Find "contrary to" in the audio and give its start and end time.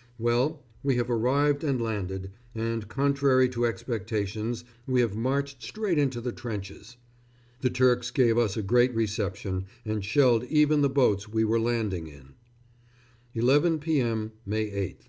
2.88-3.66